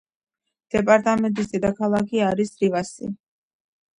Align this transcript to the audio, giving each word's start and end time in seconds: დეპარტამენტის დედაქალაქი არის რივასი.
დეპარტამენტის 0.75 1.51
დედაქალაქი 1.51 2.23
არის 2.31 2.53
რივასი. 2.63 3.13